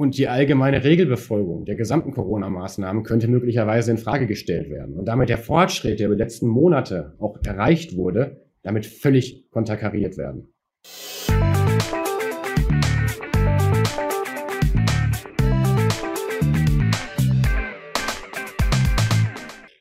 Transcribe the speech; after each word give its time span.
Und 0.00 0.16
die 0.16 0.28
allgemeine 0.28 0.82
Regelbefolgung 0.82 1.66
der 1.66 1.74
gesamten 1.74 2.12
Corona-Maßnahmen 2.12 3.02
könnte 3.02 3.28
möglicherweise 3.28 3.90
in 3.90 3.98
Frage 3.98 4.26
gestellt 4.26 4.70
werden 4.70 4.94
und 4.94 5.04
damit 5.04 5.28
der 5.28 5.36
Fortschritt, 5.36 6.00
der 6.00 6.06
über 6.06 6.16
die 6.16 6.22
letzten 6.22 6.48
Monate 6.48 7.12
auch 7.18 7.36
erreicht 7.44 7.98
wurde, 7.98 8.46
damit 8.62 8.86
völlig 8.86 9.50
konterkariert 9.50 10.16
werden. 10.16 10.54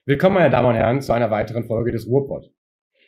Willkommen, 0.05 0.35
meine 0.35 0.49
Damen 0.49 0.67
und 0.67 0.75
Herren, 0.75 0.99
zu 0.99 1.13
einer 1.13 1.31
weiteren 1.31 1.63
Folge 1.63 1.93
des 1.93 2.07
Ruhrpott. 2.07 2.51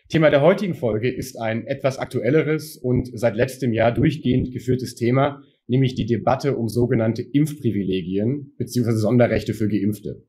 Thema 0.07 0.29
der 0.29 0.41
heutigen 0.41 0.75
Folge 0.75 1.13
ist 1.13 1.37
ein 1.37 1.67
etwas 1.67 1.97
aktuelleres 1.97 2.77
und 2.77 3.09
seit 3.13 3.35
letztem 3.35 3.73
Jahr 3.73 3.91
durchgehend 3.91 4.53
geführtes 4.53 4.95
Thema, 4.95 5.41
nämlich 5.71 5.95
die 5.95 6.05
Debatte 6.05 6.57
um 6.57 6.67
sogenannte 6.67 7.21
Impfprivilegien 7.21 8.53
bzw. 8.57 8.91
Sonderrechte 8.91 9.53
für 9.53 9.69
Geimpfte. 9.69 10.27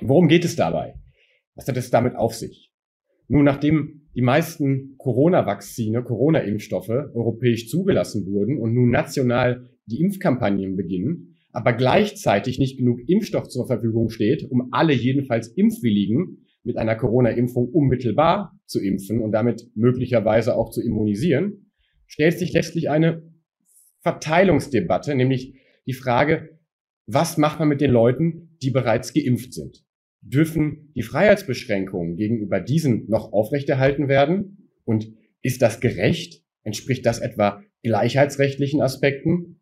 Worum 0.00 0.26
geht 0.26 0.44
es 0.44 0.56
dabei? 0.56 0.94
Was 1.54 1.68
hat 1.68 1.76
es 1.76 1.90
damit 1.90 2.16
auf 2.16 2.34
sich? 2.34 2.72
Nun, 3.28 3.44
nachdem 3.44 4.08
die 4.16 4.22
meisten 4.22 4.96
Corona-Vakzine, 4.98 6.02
Corona-Impfstoffe 6.02 6.88
europäisch 6.88 7.68
zugelassen 7.68 8.26
wurden 8.26 8.58
und 8.58 8.74
nun 8.74 8.90
national 8.90 9.70
die 9.86 10.00
Impfkampagnen 10.00 10.76
beginnen, 10.76 11.36
aber 11.52 11.72
gleichzeitig 11.72 12.58
nicht 12.58 12.76
genug 12.76 12.98
Impfstoff 13.06 13.48
zur 13.48 13.68
Verfügung 13.68 14.10
steht, 14.10 14.50
um 14.50 14.68
alle 14.72 14.94
jedenfalls 14.94 15.46
Impfwilligen 15.46 16.44
mit 16.64 16.76
einer 16.76 16.96
Corona-Impfung 16.96 17.68
unmittelbar 17.68 18.58
zu 18.66 18.80
impfen 18.80 19.22
und 19.22 19.30
damit 19.30 19.70
möglicherweise 19.76 20.56
auch 20.56 20.70
zu 20.70 20.82
immunisieren, 20.82 21.70
stellt 22.08 22.36
sich 22.36 22.52
letztlich 22.52 22.90
eine 22.90 23.29
Verteilungsdebatte, 24.02 25.14
nämlich 25.14 25.54
die 25.86 25.92
Frage, 25.92 26.58
was 27.06 27.36
macht 27.36 27.58
man 27.58 27.68
mit 27.68 27.80
den 27.80 27.90
Leuten, 27.90 28.56
die 28.62 28.70
bereits 28.70 29.12
geimpft 29.12 29.52
sind? 29.52 29.84
Dürfen 30.22 30.92
die 30.94 31.02
Freiheitsbeschränkungen 31.02 32.16
gegenüber 32.16 32.60
diesen 32.60 33.08
noch 33.08 33.32
aufrechterhalten 33.32 34.08
werden? 34.08 34.70
Und 34.84 35.12
ist 35.42 35.62
das 35.62 35.80
gerecht? 35.80 36.44
Entspricht 36.62 37.06
das 37.06 37.18
etwa 37.18 37.62
gleichheitsrechtlichen 37.82 38.82
Aspekten? 38.82 39.60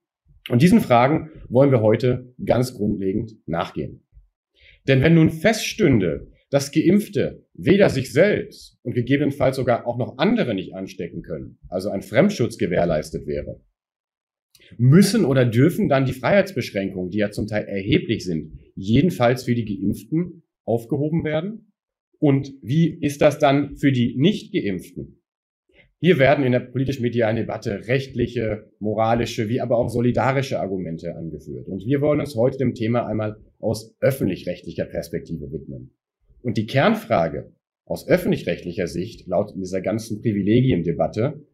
Und 0.50 0.62
diesen 0.62 0.80
Fragen 0.80 1.30
wollen 1.48 1.70
wir 1.70 1.80
heute 1.80 2.34
ganz 2.44 2.74
grundlegend 2.74 3.36
nachgehen. 3.46 4.04
Denn 4.86 5.02
wenn 5.02 5.14
nun 5.14 5.30
feststünde, 5.30 6.30
dass 6.50 6.72
Geimpfte 6.72 7.46
weder 7.52 7.90
sich 7.90 8.12
selbst 8.12 8.78
und 8.82 8.94
gegebenenfalls 8.94 9.56
sogar 9.56 9.86
auch 9.86 9.98
noch 9.98 10.18
andere 10.18 10.54
nicht 10.54 10.74
anstecken 10.74 11.22
können, 11.22 11.58
also 11.68 11.90
ein 11.90 12.02
Fremdschutz 12.02 12.56
gewährleistet 12.56 13.26
wäre, 13.26 13.60
müssen 14.76 15.24
oder 15.24 15.44
dürfen 15.44 15.88
dann 15.88 16.04
die 16.04 16.12
Freiheitsbeschränkungen, 16.12 17.10
die 17.10 17.18
ja 17.18 17.30
zum 17.30 17.46
Teil 17.46 17.64
erheblich 17.64 18.24
sind, 18.24 18.52
jedenfalls 18.74 19.44
für 19.44 19.54
die 19.54 19.64
Geimpften 19.64 20.42
aufgehoben 20.64 21.24
werden? 21.24 21.72
Und 22.18 22.52
wie 22.62 22.88
ist 22.88 23.20
das 23.20 23.38
dann 23.38 23.76
für 23.76 23.92
die 23.92 24.16
Nicht-Geimpften? 24.16 25.22
Hier 26.00 26.18
werden 26.18 26.44
in 26.44 26.52
der 26.52 26.60
politisch-medialen 26.60 27.36
Debatte 27.36 27.88
rechtliche, 27.88 28.70
moralische, 28.78 29.48
wie 29.48 29.60
aber 29.60 29.78
auch 29.78 29.88
solidarische 29.88 30.60
Argumente 30.60 31.16
angeführt. 31.16 31.66
Und 31.66 31.84
wir 31.86 32.00
wollen 32.00 32.20
uns 32.20 32.36
heute 32.36 32.58
dem 32.58 32.74
Thema 32.74 33.06
einmal 33.06 33.36
aus 33.58 33.96
öffentlich-rechtlicher 34.00 34.84
Perspektive 34.84 35.50
widmen. 35.50 35.90
Und 36.40 36.56
die 36.56 36.66
Kernfrage 36.66 37.52
aus 37.84 38.06
öffentlich-rechtlicher 38.06 38.86
Sicht, 38.86 39.26
laut 39.26 39.54
dieser 39.56 39.80
ganzen 39.80 40.20
Privilegiendebatte, 40.20 41.44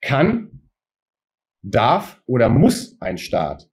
kann 0.00 0.63
darf 1.64 2.22
oder 2.26 2.48
muss 2.48 2.96
ein 3.00 3.18
Staat 3.18 3.70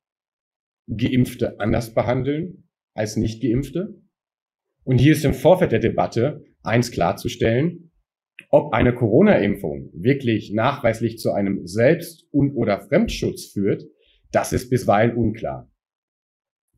Geimpfte 0.87 1.59
anders 1.59 1.93
behandeln 1.93 2.69
als 2.93 3.17
Nicht-Geimpfte? 3.17 4.01
Und 4.83 4.97
hier 4.97 5.11
ist 5.11 5.25
im 5.25 5.33
Vorfeld 5.33 5.71
der 5.71 5.79
Debatte 5.79 6.43
eins 6.63 6.91
klarzustellen, 6.91 7.91
ob 8.49 8.73
eine 8.73 8.95
Corona-Impfung 8.95 9.91
wirklich 9.93 10.51
nachweislich 10.53 11.19
zu 11.19 11.31
einem 11.31 11.67
Selbst- 11.67 12.25
und 12.31 12.55
oder 12.55 12.81
Fremdschutz 12.81 13.45
führt, 13.45 13.83
das 14.31 14.53
ist 14.53 14.69
bisweilen 14.69 15.15
unklar. 15.15 15.69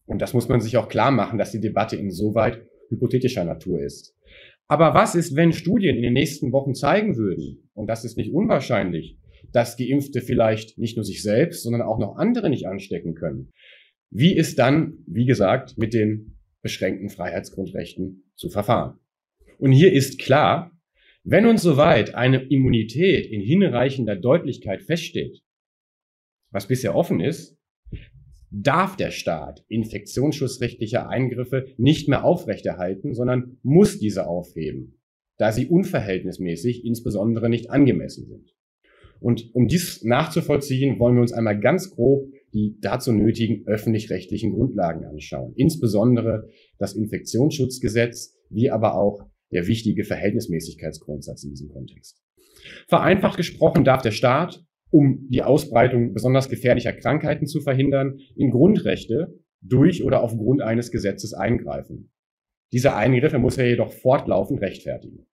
Und 0.05 0.21
das 0.21 0.33
muss 0.33 0.49
man 0.49 0.59
sich 0.59 0.75
auch 0.77 0.89
klar 0.89 1.11
machen, 1.11 1.39
dass 1.39 1.51
die 1.51 1.61
Debatte 1.61 1.95
insoweit 1.95 2.65
hypothetischer 2.89 3.45
Natur 3.45 3.81
ist. 3.81 4.15
Aber 4.67 4.93
was 4.93 5.15
ist, 5.15 5.35
wenn 5.35 5.53
Studien 5.53 5.95
in 5.95 6.01
den 6.01 6.13
nächsten 6.13 6.51
Wochen 6.51 6.73
zeigen 6.73 7.15
würden, 7.15 7.69
und 7.73 7.87
das 7.87 8.03
ist 8.03 8.17
nicht 8.17 8.33
unwahrscheinlich, 8.33 9.17
dass 9.51 9.77
Geimpfte 9.77 10.21
vielleicht 10.21 10.77
nicht 10.77 10.95
nur 10.97 11.03
sich 11.03 11.21
selbst, 11.21 11.63
sondern 11.63 11.81
auch 11.81 11.99
noch 11.99 12.15
andere 12.15 12.49
nicht 12.49 12.67
anstecken 12.67 13.15
können. 13.15 13.51
Wie 14.09 14.35
ist 14.35 14.59
dann, 14.59 14.99
wie 15.07 15.25
gesagt, 15.25 15.77
mit 15.77 15.93
den 15.93 16.37
beschränkten 16.61 17.09
Freiheitsgrundrechten 17.09 18.31
zu 18.35 18.49
verfahren? 18.49 18.99
Und 19.59 19.71
hier 19.71 19.91
ist 19.91 20.19
klar, 20.19 20.71
wenn 21.23 21.45
uns 21.45 21.61
soweit 21.61 22.15
eine 22.15 22.43
Immunität 22.43 23.25
in 23.25 23.41
hinreichender 23.41 24.15
Deutlichkeit 24.15 24.83
feststeht, 24.83 25.41
was 26.51 26.67
bisher 26.67 26.95
offen 26.95 27.19
ist, 27.19 27.57
darf 28.51 28.95
der 28.95 29.09
Staat 29.09 29.65
infektionsschutzrechtliche 29.67 31.07
Eingriffe 31.07 31.67
nicht 31.77 32.07
mehr 32.07 32.23
aufrechterhalten, 32.23 33.15
sondern 33.15 33.57
muss 33.63 33.99
diese 33.99 34.27
aufheben, 34.27 34.99
da 35.37 35.51
sie 35.51 35.67
unverhältnismäßig, 35.67 36.85
insbesondere 36.85 37.49
nicht 37.49 37.71
angemessen 37.71 38.27
sind. 38.27 38.53
Und 39.23 39.49
um 39.53 39.67
dies 39.67 40.03
nachzuvollziehen, 40.03 40.99
wollen 40.99 41.15
wir 41.15 41.21
uns 41.21 41.31
einmal 41.31 41.59
ganz 41.59 41.95
grob 41.95 42.27
die 42.53 42.77
dazu 42.81 43.11
nötigen 43.11 43.65
öffentlich-rechtlichen 43.65 44.53
Grundlagen 44.53 45.05
anschauen. 45.05 45.53
Insbesondere 45.55 46.49
das 46.77 46.93
Infektionsschutzgesetz, 46.93 48.37
wie 48.49 48.69
aber 48.69 48.95
auch 48.95 49.25
der 49.51 49.67
wichtige 49.67 50.03
Verhältnismäßigkeitsgrundsatz 50.03 51.43
in 51.43 51.51
diesem 51.51 51.69
Kontext. 51.69 52.21
Vereinfacht 52.87 53.37
gesprochen 53.37 53.83
darf 53.83 54.01
der 54.01 54.11
Staat, 54.11 54.63
um 54.91 55.27
die 55.29 55.41
Ausbreitung 55.41 56.13
besonders 56.13 56.49
gefährlicher 56.49 56.93
Krankheiten 56.93 57.47
zu 57.47 57.61
verhindern, 57.61 58.19
in 58.35 58.51
Grundrechte 58.51 59.39
durch 59.61 60.03
oder 60.03 60.21
aufgrund 60.21 60.61
eines 60.61 60.91
Gesetzes 60.91 61.33
eingreifen. 61.33 62.11
Diese 62.71 62.95
Eingriffe 62.95 63.39
muss 63.39 63.57
er 63.57 63.69
jedoch 63.69 63.91
fortlaufend 63.91 64.61
rechtfertigen. 64.61 65.25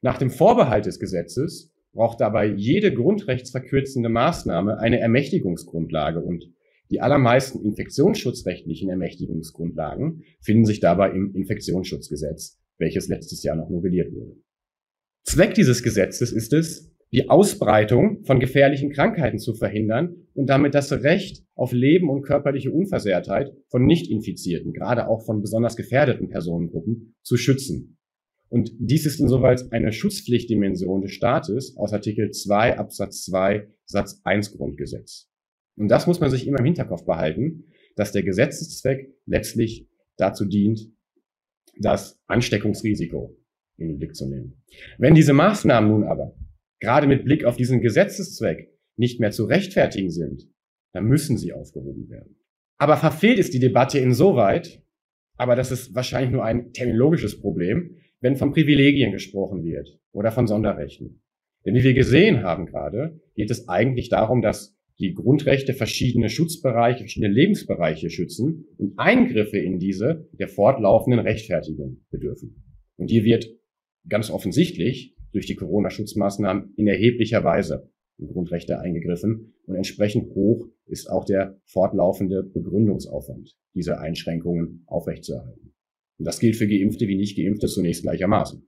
Nach 0.00 0.18
dem 0.18 0.30
Vorbehalt 0.30 0.86
des 0.86 0.98
Gesetzes 0.98 1.75
braucht 1.96 2.20
dabei 2.20 2.46
jede 2.46 2.94
grundrechtsverkürzende 2.94 4.08
Maßnahme 4.08 4.78
eine 4.78 5.00
Ermächtigungsgrundlage 5.00 6.20
und 6.20 6.44
die 6.90 7.00
allermeisten 7.00 7.64
infektionsschutzrechtlichen 7.64 8.88
Ermächtigungsgrundlagen 8.88 10.22
finden 10.40 10.64
sich 10.64 10.78
dabei 10.78 11.10
im 11.10 11.34
Infektionsschutzgesetz, 11.34 12.60
welches 12.78 13.08
letztes 13.08 13.42
Jahr 13.42 13.56
noch 13.56 13.70
novelliert 13.70 14.12
wurde. 14.12 14.36
Zweck 15.24 15.54
dieses 15.54 15.82
Gesetzes 15.82 16.30
ist 16.30 16.52
es, 16.52 16.94
die 17.12 17.28
Ausbreitung 17.28 18.24
von 18.24 18.38
gefährlichen 18.38 18.90
Krankheiten 18.90 19.38
zu 19.38 19.54
verhindern 19.54 20.14
und 20.34 20.48
damit 20.48 20.74
das 20.74 20.92
Recht 20.92 21.44
auf 21.54 21.72
Leben 21.72 22.10
und 22.10 22.22
körperliche 22.22 22.70
Unversehrtheit 22.70 23.52
von 23.68 23.84
Nicht-Infizierten, 23.84 24.72
gerade 24.72 25.08
auch 25.08 25.24
von 25.24 25.40
besonders 25.40 25.76
gefährdeten 25.76 26.28
Personengruppen, 26.28 27.14
zu 27.22 27.36
schützen. 27.36 27.95
Und 28.48 28.72
dies 28.78 29.06
ist 29.06 29.20
insoweit 29.20 29.72
eine 29.72 29.92
Schutzpflichtdimension 29.92 31.02
des 31.02 31.12
Staates 31.12 31.76
aus 31.76 31.92
Artikel 31.92 32.30
2 32.30 32.78
Absatz 32.78 33.24
2 33.24 33.68
Satz 33.84 34.20
1 34.24 34.56
Grundgesetz. 34.56 35.28
Und 35.76 35.88
das 35.88 36.06
muss 36.06 36.20
man 36.20 36.30
sich 36.30 36.46
immer 36.46 36.60
im 36.60 36.64
Hinterkopf 36.64 37.04
behalten, 37.04 37.64
dass 37.96 38.12
der 38.12 38.22
Gesetzeszweck 38.22 39.12
letztlich 39.26 39.88
dazu 40.16 40.44
dient, 40.44 40.90
das 41.78 42.18
Ansteckungsrisiko 42.26 43.36
in 43.76 43.88
den 43.88 43.98
Blick 43.98 44.14
zu 44.14 44.28
nehmen. 44.28 44.62
Wenn 44.98 45.14
diese 45.14 45.32
Maßnahmen 45.32 45.90
nun 45.90 46.04
aber 46.04 46.34
gerade 46.80 47.06
mit 47.06 47.24
Blick 47.24 47.44
auf 47.44 47.56
diesen 47.56 47.80
Gesetzeszweck 47.80 48.72
nicht 48.96 49.20
mehr 49.20 49.30
zu 49.30 49.44
rechtfertigen 49.44 50.10
sind, 50.10 50.48
dann 50.92 51.04
müssen 51.04 51.36
sie 51.36 51.52
aufgehoben 51.52 52.08
werden. 52.08 52.36
Aber 52.78 52.96
verfehlt 52.96 53.38
ist 53.38 53.52
die 53.52 53.58
Debatte 53.58 53.98
insoweit, 53.98 54.82
aber 55.36 55.56
das 55.56 55.70
ist 55.70 55.94
wahrscheinlich 55.94 56.30
nur 56.30 56.44
ein 56.44 56.72
terminologisches 56.72 57.40
Problem, 57.40 57.95
wenn 58.20 58.36
von 58.36 58.52
Privilegien 58.52 59.12
gesprochen 59.12 59.62
wird 59.64 59.98
oder 60.12 60.30
von 60.30 60.46
Sonderrechten. 60.46 61.22
Denn 61.64 61.74
wie 61.74 61.82
wir 61.82 61.94
gesehen 61.94 62.42
haben 62.42 62.66
gerade, 62.66 63.20
geht 63.34 63.50
es 63.50 63.68
eigentlich 63.68 64.08
darum, 64.08 64.40
dass 64.40 64.76
die 64.98 65.12
Grundrechte 65.12 65.74
verschiedene 65.74 66.30
Schutzbereiche, 66.30 67.00
verschiedene 67.00 67.32
Lebensbereiche 67.32 68.08
schützen 68.08 68.66
und 68.78 68.98
Eingriffe 68.98 69.58
in 69.58 69.78
diese 69.78 70.28
der 70.32 70.48
fortlaufenden 70.48 71.20
Rechtfertigung 71.20 72.00
bedürfen. 72.10 72.64
Und 72.96 73.10
hier 73.10 73.24
wird 73.24 73.46
ganz 74.08 74.30
offensichtlich 74.30 75.14
durch 75.32 75.46
die 75.46 75.56
Corona-Schutzmaßnahmen 75.56 76.72
in 76.76 76.86
erheblicher 76.86 77.44
Weise 77.44 77.90
in 78.18 78.28
Grundrechte 78.28 78.80
eingegriffen 78.80 79.52
und 79.66 79.74
entsprechend 79.74 80.30
hoch 80.34 80.66
ist 80.86 81.10
auch 81.10 81.24
der 81.24 81.60
fortlaufende 81.64 82.42
Begründungsaufwand, 82.42 83.56
diese 83.74 83.98
Einschränkungen 83.98 84.84
aufrechtzuerhalten. 84.86 85.65
Und 86.18 86.24
das 86.26 86.38
gilt 86.38 86.56
für 86.56 86.66
Geimpfte 86.66 87.08
wie 87.08 87.16
Nicht-Geimpfte 87.16 87.66
zunächst 87.66 88.02
gleichermaßen. 88.02 88.66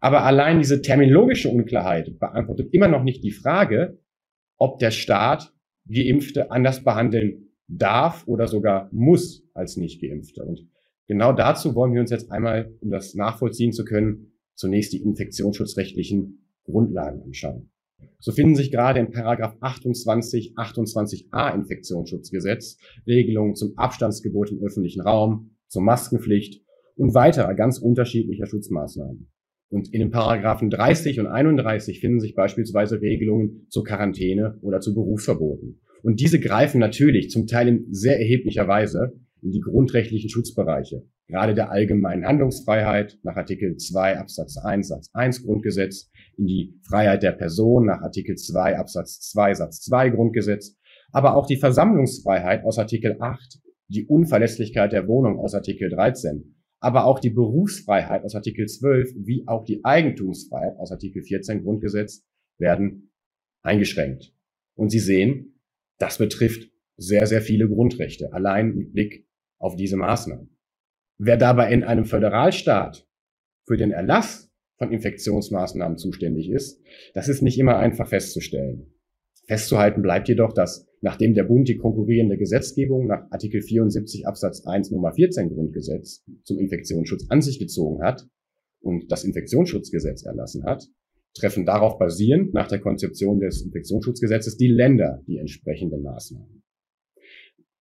Aber 0.00 0.24
allein 0.24 0.58
diese 0.58 0.80
terminologische 0.80 1.48
Unklarheit 1.48 2.18
beantwortet 2.18 2.72
immer 2.72 2.88
noch 2.88 3.02
nicht 3.02 3.24
die 3.24 3.32
Frage, 3.32 3.98
ob 4.56 4.78
der 4.78 4.90
Staat 4.90 5.52
Geimpfte 5.86 6.50
anders 6.50 6.84
behandeln 6.84 7.48
darf 7.66 8.26
oder 8.26 8.46
sogar 8.46 8.88
muss 8.92 9.44
als 9.54 9.76
Nicht-Geimpfte. 9.76 10.44
Und 10.44 10.68
genau 11.06 11.32
dazu 11.32 11.74
wollen 11.74 11.94
wir 11.94 12.00
uns 12.00 12.10
jetzt 12.10 12.30
einmal, 12.30 12.72
um 12.80 12.90
das 12.90 13.14
nachvollziehen 13.14 13.72
zu 13.72 13.84
können, 13.84 14.32
zunächst 14.54 14.92
die 14.92 15.02
infektionsschutzrechtlichen 15.02 16.46
Grundlagen 16.64 17.22
anschauen. 17.22 17.70
So 18.20 18.32
finden 18.32 18.54
sich 18.54 18.70
gerade 18.70 19.00
in 19.00 19.10
Paragraph 19.10 19.56
28, 19.60 20.54
28a 20.56 21.54
Infektionsschutzgesetz 21.54 22.78
Regelungen 23.06 23.54
zum 23.54 23.76
Abstandsgebot 23.76 24.50
im 24.50 24.62
öffentlichen 24.62 25.00
Raum, 25.00 25.56
zur 25.66 25.82
Maskenpflicht 25.82 26.62
und 26.98 27.14
weiterer 27.14 27.54
ganz 27.54 27.78
unterschiedlicher 27.78 28.46
Schutzmaßnahmen. 28.46 29.30
Und 29.70 29.92
in 29.92 30.00
den 30.00 30.10
Paragraphen 30.10 30.70
30 30.70 31.20
und 31.20 31.26
31 31.26 32.00
finden 32.00 32.20
sich 32.20 32.34
beispielsweise 32.34 33.00
Regelungen 33.00 33.66
zur 33.68 33.84
Quarantäne 33.84 34.58
oder 34.62 34.80
zu 34.80 34.94
Berufsverboten. 34.94 35.80
Und 36.02 36.20
diese 36.20 36.40
greifen 36.40 36.80
natürlich 36.80 37.30
zum 37.30 37.46
Teil 37.46 37.68
in 37.68 37.86
sehr 37.92 38.18
erheblicher 38.18 38.66
Weise 38.66 39.12
in 39.42 39.52
die 39.52 39.60
grundrechtlichen 39.60 40.30
Schutzbereiche, 40.30 41.04
gerade 41.28 41.54
der 41.54 41.70
allgemeinen 41.70 42.26
Handlungsfreiheit 42.26 43.18
nach 43.22 43.36
Artikel 43.36 43.76
2 43.76 44.18
Absatz 44.18 44.56
1 44.58 44.88
Satz 44.88 45.10
1 45.12 45.44
Grundgesetz, 45.44 46.10
in 46.36 46.46
die 46.46 46.74
Freiheit 46.88 47.22
der 47.22 47.32
Person 47.32 47.86
nach 47.86 48.00
Artikel 48.00 48.36
2 48.36 48.78
Absatz 48.78 49.20
2 49.30 49.54
Satz 49.54 49.82
2 49.82 50.10
Grundgesetz, 50.10 50.76
aber 51.12 51.36
auch 51.36 51.46
die 51.46 51.56
Versammlungsfreiheit 51.56 52.64
aus 52.64 52.78
Artikel 52.78 53.16
8, 53.20 53.60
die 53.88 54.06
Unverlässlichkeit 54.06 54.92
der 54.92 55.06
Wohnung 55.06 55.38
aus 55.38 55.54
Artikel 55.54 55.90
13, 55.90 56.57
aber 56.80 57.04
auch 57.04 57.18
die 57.18 57.30
Berufsfreiheit 57.30 58.24
aus 58.24 58.34
Artikel 58.34 58.66
12 58.66 59.14
wie 59.16 59.44
auch 59.46 59.64
die 59.64 59.84
Eigentumsfreiheit 59.84 60.76
aus 60.78 60.92
Artikel 60.92 61.22
14 61.22 61.62
Grundgesetz 61.62 62.24
werden 62.58 63.10
eingeschränkt. 63.62 64.32
Und 64.74 64.90
Sie 64.90 65.00
sehen, 65.00 65.60
das 65.98 66.18
betrifft 66.18 66.70
sehr, 66.96 67.26
sehr 67.26 67.42
viele 67.42 67.68
Grundrechte, 67.68 68.32
allein 68.32 68.74
mit 68.74 68.92
Blick 68.92 69.26
auf 69.58 69.76
diese 69.76 69.96
Maßnahmen. 69.96 70.56
Wer 71.18 71.36
dabei 71.36 71.72
in 71.72 71.82
einem 71.82 72.04
Föderalstaat 72.04 73.08
für 73.66 73.76
den 73.76 73.90
Erlass 73.90 74.52
von 74.78 74.92
Infektionsmaßnahmen 74.92 75.98
zuständig 75.98 76.48
ist, 76.50 76.80
das 77.14 77.28
ist 77.28 77.42
nicht 77.42 77.58
immer 77.58 77.76
einfach 77.78 78.08
festzustellen. 78.08 78.97
Festzuhalten 79.48 80.02
bleibt 80.02 80.28
jedoch, 80.28 80.52
dass 80.52 80.86
nachdem 81.00 81.32
der 81.32 81.44
Bund 81.44 81.68
die 81.68 81.78
konkurrierende 81.78 82.36
Gesetzgebung 82.36 83.06
nach 83.06 83.30
Artikel 83.30 83.62
74 83.62 84.26
Absatz 84.26 84.66
1 84.66 84.90
Nummer 84.90 85.12
14 85.12 85.48
Grundgesetz 85.48 86.22
zum 86.44 86.58
Infektionsschutz 86.58 87.26
an 87.30 87.40
sich 87.40 87.58
gezogen 87.58 88.02
hat 88.02 88.28
und 88.80 89.10
das 89.10 89.24
Infektionsschutzgesetz 89.24 90.24
erlassen 90.24 90.64
hat, 90.64 90.86
treffen 91.34 91.64
darauf 91.64 91.98
basierend 91.98 92.52
nach 92.52 92.68
der 92.68 92.80
Konzeption 92.80 93.40
des 93.40 93.62
Infektionsschutzgesetzes 93.62 94.58
die 94.58 94.68
Länder 94.68 95.22
die 95.26 95.38
entsprechenden 95.38 96.02
Maßnahmen. 96.02 96.62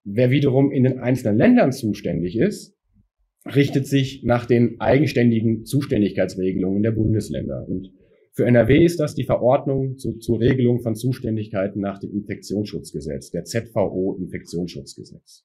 Wer 0.05 0.31
wiederum 0.31 0.71
in 0.71 0.83
den 0.83 0.99
einzelnen 0.99 1.37
Ländern 1.37 1.73
zuständig 1.73 2.37
ist, 2.37 2.77
richtet 3.45 3.87
sich 3.87 4.23
nach 4.23 4.45
den 4.45 4.79
eigenständigen 4.79 5.65
Zuständigkeitsregelungen 5.65 6.81
der 6.81 6.91
Bundesländer. 6.91 7.67
Und 7.67 7.91
für 8.37 8.45
NRW 8.45 8.85
ist 8.85 8.99
das 8.99 9.15
die 9.15 9.23
Verordnung 9.23 9.97
zu, 9.97 10.19
zur 10.19 10.39
Regelung 10.39 10.81
von 10.81 10.95
Zuständigkeiten 10.95 11.81
nach 11.81 11.97
dem 11.97 12.13
Infektionsschutzgesetz, 12.13 13.31
der 13.31 13.45
ZVO 13.45 14.15
Infektionsschutzgesetz. 14.19 15.43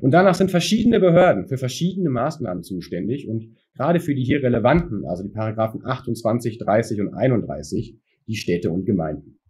Und 0.00 0.12
danach 0.12 0.36
sind 0.36 0.52
verschiedene 0.52 1.00
Behörden 1.00 1.48
für 1.48 1.58
verschiedene 1.58 2.10
Maßnahmen 2.10 2.62
zuständig 2.62 3.28
und 3.28 3.56
gerade 3.74 3.98
für 3.98 4.14
die 4.14 4.22
hier 4.22 4.40
relevanten, 4.40 5.04
also 5.04 5.24
die 5.24 5.30
Paragraphen 5.30 5.84
28, 5.84 6.58
30 6.58 7.00
und 7.00 7.12
31, 7.12 7.98
die 8.28 8.36
Städte 8.36 8.70
und 8.70 8.84
Gemeinden. 8.84 9.40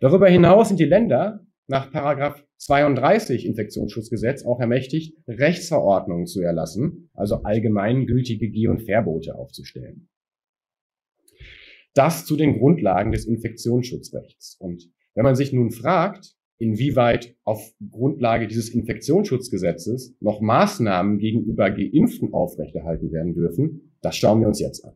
Darüber 0.00 0.28
hinaus 0.28 0.68
sind 0.68 0.80
die 0.80 0.84
Länder 0.84 1.46
nach 1.66 1.90
Paragraph 1.90 2.44
32 2.58 3.46
Infektionsschutzgesetz 3.46 4.44
auch 4.44 4.60
ermächtigt, 4.60 5.16
Rechtsverordnungen 5.26 6.26
zu 6.26 6.42
erlassen, 6.42 7.08
also 7.14 7.36
allgemeingültige 7.36 8.50
Geh- 8.50 8.68
und 8.68 8.82
Verbote 8.82 9.34
aufzustellen. 9.34 10.10
Das 11.94 12.26
zu 12.26 12.36
den 12.36 12.58
Grundlagen 12.58 13.12
des 13.12 13.26
Infektionsschutzrechts. 13.26 14.56
Und 14.58 14.90
wenn 15.14 15.24
man 15.24 15.36
sich 15.36 15.52
nun 15.52 15.70
fragt, 15.70 16.34
inwieweit 16.58 17.36
auf 17.44 17.72
Grundlage 17.90 18.46
dieses 18.46 18.68
Infektionsschutzgesetzes 18.68 20.16
noch 20.20 20.40
Maßnahmen 20.40 21.18
gegenüber 21.18 21.70
Geimpften 21.70 22.32
aufrechterhalten 22.32 23.12
werden 23.12 23.34
dürfen, 23.34 23.96
das 24.00 24.16
schauen 24.16 24.40
wir 24.40 24.48
uns 24.48 24.60
jetzt 24.60 24.84
an. 24.84 24.94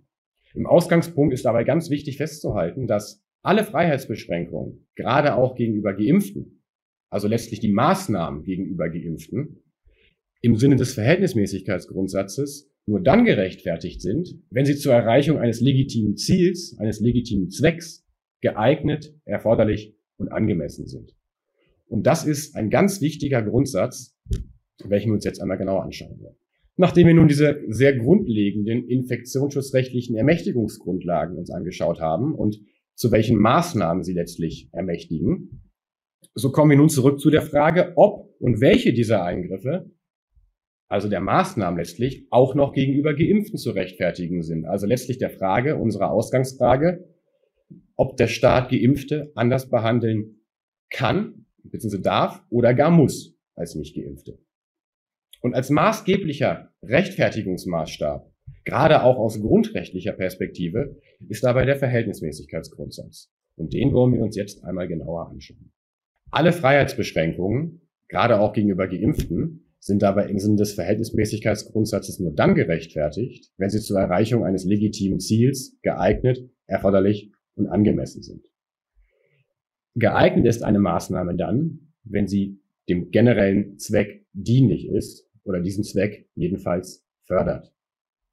Im 0.55 0.67
Ausgangspunkt 0.67 1.35
ist 1.35 1.45
dabei 1.45 1.65
ganz 1.65 1.91
wichtig 1.91 2.17
festzuhalten, 2.17 2.87
dass 2.87 3.23
alle 3.43 3.65
Freiheitsbeschränkungen, 3.65 4.89
gerade 4.97 5.37
auch 5.37 5.55
gegenüber 5.55 5.95
Geimpften, 5.95 6.63
also 7.11 7.29
letztlich 7.29 7.61
die 7.61 7.73
Maßnahmen 7.73 8.43
gegenüber 8.43 8.89
Geimpften, 8.89 9.63
im 10.41 10.57
Sinne 10.57 10.77
des 10.77 10.95
Verhältnismäßigkeitsgrundsatzes 10.95 12.71
nur 12.89 13.03
dann 13.03 13.25
gerechtfertigt 13.25 14.01
sind, 14.01 14.35
wenn 14.51 14.65
sie 14.65 14.75
zur 14.75 14.95
Erreichung 14.95 15.39
eines 15.39 15.61
legitimen 15.61 16.17
Ziels, 16.17 16.75
eines 16.79 17.01
legitimen 17.01 17.51
Zwecks 17.51 18.07
geeignet, 18.41 19.15
erforderlich 19.27 19.95
und 20.17 20.33
angemessen 20.33 20.87
sind. 20.87 21.15
Und 21.87 22.07
das 22.07 22.25
ist 22.25 22.57
ein 22.57 22.71
ganz 22.71 23.03
wichtiger 23.03 23.43
Grundsatz, 23.43 24.17
welchen 24.85 25.11
wir 25.11 25.15
uns 25.15 25.25
jetzt 25.25 25.41
einmal 25.41 25.59
genauer 25.59 25.83
anschauen 25.83 26.19
werden. 26.21 26.37
Nachdem 26.77 27.09
wir 27.09 27.15
nun 27.15 27.29
diese 27.29 27.61
sehr 27.69 27.95
grundlegenden 27.95 28.89
infektionsschutzrechtlichen 28.89 30.17
Ermächtigungsgrundlagen 30.17 31.37
uns 31.37 31.51
angeschaut 31.51 32.01
haben 32.01 32.35
und 32.35 32.61
zu 32.95 33.13
welchen 33.13 33.37
Maßnahmen 33.37 34.03
sie 34.03 34.15
letztlich 34.15 34.71
ermächtigen, 34.73 35.63
so 36.35 36.53
kommen 36.53 36.71
wir 36.71 36.79
nun 36.79 36.89
zurück 36.89 37.21
zu 37.21 37.31
der 37.31 37.43
Frage, 37.43 37.93
ob 37.97 38.35
und 38.39 38.61
welche 38.61 38.93
dieser 38.93 39.25
Eingriffe, 39.25 39.91
also 40.89 41.09
der 41.09 41.21
Maßnahmen 41.21 41.79
letztlich, 41.79 42.27
auch 42.31 42.55
noch 42.55 42.73
gegenüber 42.73 43.15
Geimpften 43.15 43.59
zu 43.59 43.71
rechtfertigen 43.71 44.43
sind. 44.43 44.65
Also 44.65 44.87
letztlich 44.87 45.19
der 45.19 45.31
Frage, 45.31 45.77
unserer 45.77 46.11
Ausgangsfrage, 46.11 47.05
ob 47.97 48.17
der 48.17 48.29
Staat 48.29 48.71
Geimpfte 48.71 49.31
anders 49.35 49.69
behandeln 49.69 50.41
kann, 50.91 51.47
bzw. 51.63 51.99
darf 51.99 52.43
oder 52.49 52.73
gar 52.73 52.91
muss 52.91 53.37
als 53.55 53.75
Nicht-Geimpfte. 53.75 54.39
Und 55.41 55.55
als 55.55 55.71
maßgeblicher 55.71 56.73
Rechtfertigungsmaßstab, 56.83 58.33
gerade 58.65 59.03
auch 59.03 59.19
aus 59.19 59.41
grundrechtlicher 59.41 60.13
Perspektive, 60.13 60.97
ist 61.29 61.45
dabei 61.45 61.65
der 61.65 61.77
Verhältnismäßigkeitsgrundsatz. 61.77 63.31
Und 63.57 63.75
den 63.75 63.93
wollen 63.93 64.15
wir 64.15 64.23
uns 64.23 64.37
jetzt 64.37 64.65
einmal 64.65 64.89
genauer 64.89 65.29
anschauen. 65.29 65.73
Alle 66.31 66.53
Freiheitsbeschränkungen, 66.53 67.83
gerade 68.09 68.41
auch 68.41 68.53
gegenüber 68.53 68.87
Geimpften, 68.87 69.68
sind 69.89 70.03
dabei 70.03 70.29
im 70.29 70.39
Sinne 70.39 70.57
des 70.57 70.75
Verhältnismäßigkeitsgrundsatzes 70.75 72.21
nur 72.21 72.33
dann 72.33 72.55
gerechtfertigt, 72.55 73.51
wenn 73.57 73.71
sie 73.71 73.81
zur 73.81 73.99
Erreichung 73.99 74.45
eines 74.45 74.65
legitimen 74.65 75.19
Ziels 75.19 75.79
geeignet, 75.83 76.49
erforderlich 76.67 77.33
und 77.57 77.67
angemessen 77.67 78.23
sind. 78.23 78.47
Geeignet 79.95 80.47
ist 80.47 80.63
eine 80.63 80.79
Maßnahme 80.79 81.35
dann, 81.37 81.95
wenn 82.05 82.29
sie 82.29 82.61
dem 82.89 83.11
generellen 83.11 83.79
Zweck 83.79 84.27
dienlich 84.33 84.89
ist 84.89 85.27
oder 85.43 85.61
diesen 85.61 85.85
Zweck 85.85 86.29
jedenfalls 86.35 87.07
fördert. 87.25 87.73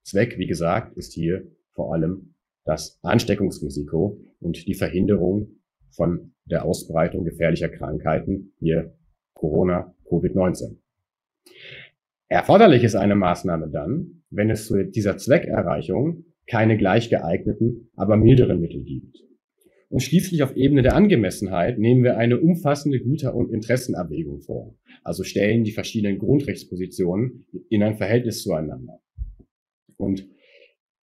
Zweck, 0.04 0.38
wie 0.38 0.48
gesagt, 0.48 0.98
ist 0.98 1.14
hier 1.14 1.48
vor 1.72 1.94
allem 1.94 2.36
das 2.66 3.00
Ansteckungsrisiko 3.02 4.20
und 4.42 4.68
die 4.68 4.76
Verhinderung 4.76 5.62
von 5.90 6.34
der 6.44 6.66
Ausbreitung 6.66 7.24
gefährlicher 7.24 7.70
Krankheiten, 7.70 8.54
hier 8.60 8.94
Corona, 9.34 9.96
Covid-19. 10.10 10.80
Erforderlich 12.28 12.84
ist 12.84 12.96
eine 12.96 13.16
Maßnahme 13.16 13.70
dann, 13.70 14.24
wenn 14.30 14.50
es 14.50 14.68
zu 14.68 14.84
dieser 14.84 15.18
Zweckerreichung 15.18 16.26
keine 16.48 16.78
gleich 16.78 17.10
geeigneten, 17.10 17.90
aber 17.96 18.18
milderen 18.18 18.60
Mittel 18.62 18.84
gibt. 18.84 19.24
Und 19.90 20.02
schließlich 20.02 20.44
auf 20.44 20.56
Ebene 20.56 20.82
der 20.82 20.96
Angemessenheit 20.96 21.78
nehmen 21.78 22.04
wir 22.04 22.18
eine 22.18 22.40
umfassende 22.40 23.00
Güter- 23.00 23.36
und 23.36 23.52
Interessenabwägung 23.52 24.42
vor, 24.42 24.76
also 25.04 25.24
stellen 25.24 25.64
die 25.64 25.72
verschiedenen 25.72 26.18
Grundrechtspositionen 26.18 27.46
in 27.70 27.84
ein 27.84 27.96
Verhältnis 27.96 28.44
zueinander. 28.44 29.00
Und 29.98 30.28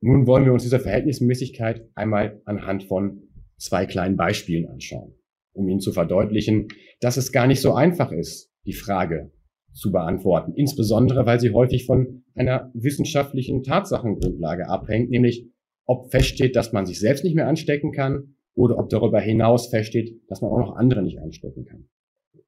nun 0.01 0.27
wollen 0.27 0.45
wir 0.45 0.53
uns 0.53 0.65
dieser 0.65 0.81
Verhältnismäßigkeit 0.81 1.89
einmal 1.95 2.43
anhand 2.45 2.85
von 2.85 3.23
zwei 3.57 3.87
kleinen 3.87 4.17
Beispielen 4.17 4.67
anschauen, 4.67 5.15
um 5.53 5.69
Ihnen 5.69 5.81
zu 5.81 5.93
verdeutlichen, 5.93 6.69
dass 7.01 7.17
es 7.17 7.31
gar 7.31 7.47
nicht 7.47 7.61
so 7.61 7.75
einfach 7.75 8.11
ist, 8.11 8.53
die 8.67 8.73
Frage 8.73 9.31
zu 9.73 9.91
beantworten, 9.91 10.53
insbesondere 10.55 11.27
weil 11.27 11.41
sie 11.41 11.51
häufig 11.51 11.87
von 11.87 12.25
einer 12.35 12.71
wissenschaftlichen 12.75 13.63
Tatsachengrundlage 13.63 14.69
abhängt, 14.69 15.11
nämlich 15.11 15.47
ob 15.87 16.11
feststeht, 16.11 16.57
dass 16.57 16.73
man 16.73 16.87
sich 16.87 17.01
selbst 17.01 17.25
nicht 17.25 17.35
mehr 17.35 17.49
anstecken 17.49 17.93
kann 17.93 18.35
oder 18.55 18.79
ob 18.79 18.91
darüber 18.91 19.21
hinaus 19.21 19.69
feststeht, 19.69 20.21
dass 20.29 20.43
man 20.43 20.51
auch 20.51 20.59
noch 20.59 20.77
andere 20.77 21.03
nicht 21.03 21.19
anstecken 21.19 21.65
kann. 21.65 21.89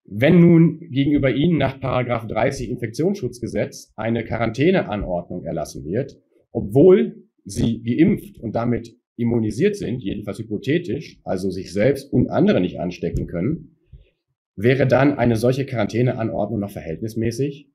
Wenn 0.07 0.39
nun 0.39 0.81
gegenüber 0.91 1.35
Ihnen 1.35 1.57
nach 1.57 1.81
Paragraph 1.81 2.27
30 2.27 2.69
Infektionsschutzgesetz 2.71 3.93
eine 3.97 4.23
Quarantäneanordnung 4.25 5.45
erlassen 5.45 5.85
wird, 5.85 6.21
obwohl 6.53 7.25
Sie 7.47 7.83
geimpft 7.83 8.39
und 8.39 8.55
damit 8.55 8.95
immunisiert 9.17 9.77
sind, 9.77 10.03
jedenfalls 10.03 10.39
hypothetisch, 10.39 11.21
also 11.25 11.51
sich 11.51 11.73
selbst 11.73 12.13
und 12.13 12.29
andere 12.29 12.61
nicht 12.61 12.81
anstecken 12.81 13.27
können, 13.27 13.74
wäre 14.57 14.87
dann 14.87 15.19
eine 15.19 15.37
solche 15.37 15.67
Quarantäneanordnung 15.67 16.61
noch 16.61 16.71
verhältnismäßig? 16.71 17.71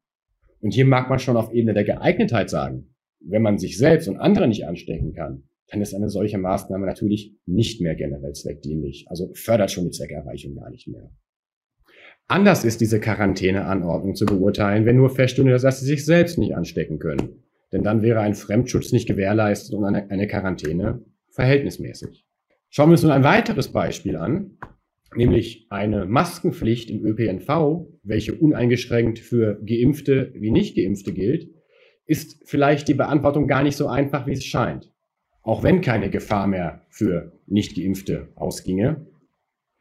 Und 0.61 0.73
hier 0.73 0.85
mag 0.85 1.09
man 1.09 1.19
schon 1.19 1.37
auf 1.37 1.53
Ebene 1.53 1.73
der 1.73 1.83
Geeignetheit 1.83 2.49
sagen, 2.49 2.95
wenn 3.21 3.41
man 3.41 3.57
sich 3.57 3.77
selbst 3.77 4.07
und 4.07 4.17
andere 4.17 4.47
nicht 4.47 4.65
anstecken 4.65 5.13
kann, 5.13 5.43
dann 5.67 5.81
ist 5.81 5.93
eine 5.93 6.09
solche 6.09 6.37
Maßnahme 6.37 6.85
natürlich 6.85 7.35
nicht 7.45 7.81
mehr 7.81 7.95
generell 7.95 8.33
zweckdienlich, 8.33 9.05
also 9.09 9.31
fördert 9.33 9.71
schon 9.71 9.85
die 9.85 9.91
Zweckerreichung 9.91 10.55
gar 10.55 10.69
nicht 10.69 10.87
mehr. 10.87 11.11
Anders 12.27 12.63
ist 12.63 12.81
diese 12.81 12.99
Quarantäneanordnung 12.99 14.15
zu 14.15 14.25
beurteilen, 14.25 14.85
wenn 14.85 14.97
nur 14.97 15.09
feststünde, 15.09 15.57
dass 15.57 15.79
sie 15.79 15.85
sich 15.85 16.05
selbst 16.05 16.37
nicht 16.37 16.55
anstecken 16.55 16.99
können. 16.99 17.43
Denn 17.71 17.83
dann 17.83 18.01
wäre 18.01 18.19
ein 18.19 18.35
Fremdschutz 18.35 18.91
nicht 18.91 19.07
gewährleistet 19.07 19.75
und 19.75 19.85
eine, 19.85 20.09
eine 20.09 20.27
Quarantäne 20.27 21.03
verhältnismäßig. 21.31 22.25
Schauen 22.69 22.89
wir 22.89 22.93
uns 22.93 23.03
nun 23.03 23.11
ein 23.11 23.23
weiteres 23.23 23.69
Beispiel 23.69 24.15
an, 24.15 24.57
nämlich 25.15 25.67
eine 25.69 26.05
Maskenpflicht 26.05 26.89
im 26.89 27.05
ÖPNV, 27.05 27.87
welche 28.03 28.35
uneingeschränkt 28.35 29.19
für 29.19 29.59
Geimpfte 29.65 30.31
wie 30.35 30.51
Nicht-Geimpfte 30.51 31.13
gilt, 31.13 31.49
ist 32.05 32.41
vielleicht 32.45 32.87
die 32.87 32.93
Beantwortung 32.93 33.47
gar 33.47 33.63
nicht 33.63 33.75
so 33.75 33.87
einfach, 33.87 34.27
wie 34.27 34.33
es 34.33 34.43
scheint. 34.43 34.91
Auch 35.41 35.63
wenn 35.63 35.81
keine 35.81 36.09
Gefahr 36.09 36.47
mehr 36.47 36.85
für 36.89 37.33
Nicht-Geimpfte 37.47 38.29
ausginge, 38.35 39.07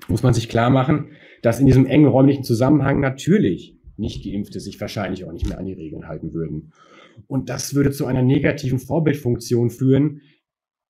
muss 0.06 0.22
man 0.22 0.34
sich 0.34 0.48
klar 0.48 0.70
machen, 0.70 1.12
dass 1.42 1.60
in 1.60 1.66
diesem 1.66 1.86
engen 1.86 2.06
räumlichen 2.06 2.44
Zusammenhang 2.44 3.00
natürlich 3.00 3.76
Nicht-Geimpfte 3.96 4.60
sich 4.60 4.80
wahrscheinlich 4.80 5.24
auch 5.24 5.32
nicht 5.32 5.48
mehr 5.48 5.58
an 5.58 5.66
die 5.66 5.72
Regeln 5.72 6.06
halten 6.06 6.32
würden. 6.32 6.72
Und 7.26 7.48
das 7.48 7.74
würde 7.74 7.90
zu 7.90 8.06
einer 8.06 8.22
negativen 8.22 8.78
Vorbildfunktion 8.78 9.70
führen, 9.70 10.20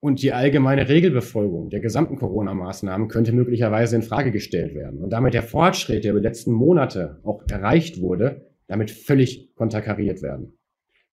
und 0.01 0.23
die 0.23 0.33
allgemeine 0.33 0.89
Regelbefolgung 0.89 1.71
der 1.71 1.81
gesamten 1.81 2.17
Corona-Maßnahmen 2.17 3.09
könnte 3.09 3.33
möglicherweise 3.33 3.97
in 3.97 4.03
Frage 4.03 4.31
gestellt 4.31 4.75
werden. 4.75 5.01
Und 5.03 5.11
damit 5.11 5.35
der 5.35 5.43
Fortschritt, 5.43 6.05
der 6.05 6.13
über 6.13 6.21
die 6.21 6.27
letzten 6.27 6.53
Monate 6.53 7.21
auch 7.25 7.43
erreicht 7.49 8.01
wurde, 8.01 8.53
damit 8.69 8.91
völlig 8.91 9.55
konterkariert 9.55 10.23
werden. 10.23 10.57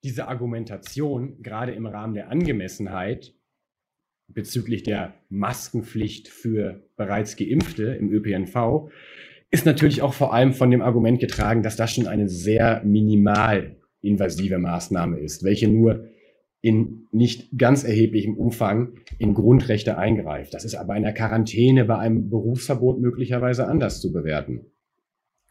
Diese 0.04 0.28
Argumentation, 0.28 1.42
gerade 1.42 1.72
im 1.72 1.88
Rahmen 1.88 2.14
der 2.14 2.30
Angemessenheit 2.30 3.34
bezüglich 4.28 4.84
der 4.84 5.16
Maskenpflicht 5.30 6.28
für 6.28 6.84
bereits 6.96 7.38
Geimpfte 7.38 7.86
im 7.86 8.12
ÖPNV, 8.12 8.90
ist 9.50 9.66
natürlich 9.66 10.02
auch 10.02 10.14
vor 10.14 10.34
allem 10.34 10.54
von 10.54 10.70
dem 10.70 10.82
Argument 10.82 11.20
getragen, 11.20 11.64
dass 11.64 11.76
das 11.76 11.94
schon 11.94 12.08
eine 12.08 12.28
sehr 12.28 12.84
minimal 12.84 13.78
invasive 14.02 14.58
Maßnahme 14.60 15.20
ist, 15.20 15.44
welche 15.44 15.68
nur 15.68 16.08
in 16.66 17.06
nicht 17.12 17.56
ganz 17.60 17.84
erheblichem 17.84 18.36
Umfang 18.36 18.94
in 19.20 19.36
Grundrechte 19.36 20.00
eingreift. 20.00 20.52
Das 20.56 20.66
ist 20.66 20.74
aber 20.74 20.96
in 20.96 21.04
der 21.04 21.14
Quarantäne 21.14 21.86
bei 21.86 22.00
einem 22.00 22.32
Berufsverbot 22.32 23.00
möglicherweise 23.00 23.68
anders 23.68 24.02
zu 24.02 24.12
bewerten. 24.12 24.66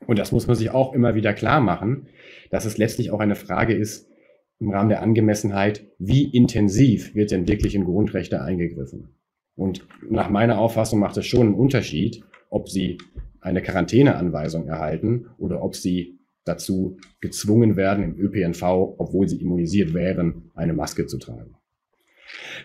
Und 0.08 0.18
das 0.18 0.32
muss 0.32 0.48
man 0.48 0.56
sich 0.56 0.70
auch 0.70 0.92
immer 0.92 1.14
wieder 1.14 1.32
klar 1.32 1.60
machen, 1.60 2.08
dass 2.50 2.64
es 2.64 2.78
letztlich 2.78 3.12
auch 3.12 3.20
eine 3.20 3.36
Frage 3.36 3.74
ist 3.74 4.10
im 4.58 4.70
Rahmen 4.70 4.88
der 4.88 5.02
Angemessenheit, 5.02 5.86
wie 6.00 6.24
intensiv 6.24 7.14
wird 7.14 7.30
denn 7.30 7.46
wirklich 7.46 7.76
in 7.76 7.84
Grundrechte 7.84 8.42
eingegriffen? 8.42 9.10
Und 9.54 9.86
nach 10.10 10.30
meiner 10.30 10.58
Auffassung 10.58 10.98
macht 10.98 11.16
es 11.16 11.26
schon 11.26 11.46
einen 11.46 11.54
Unterschied, 11.54 12.24
ob 12.50 12.68
Sie 12.68 12.98
eine 13.40 13.62
Quarantäneanweisung 13.62 14.66
erhalten 14.66 15.26
oder 15.38 15.62
ob 15.62 15.76
Sie 15.76 16.18
dazu 16.44 16.98
gezwungen 17.20 17.76
werden, 17.76 18.04
im 18.04 18.18
ÖPNV, 18.18 18.62
obwohl 18.98 19.28
sie 19.28 19.40
immunisiert 19.40 19.94
wären, 19.94 20.50
eine 20.54 20.74
Maske 20.74 21.06
zu 21.06 21.18
tragen. 21.18 21.56